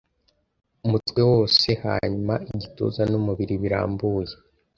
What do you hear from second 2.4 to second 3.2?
igituza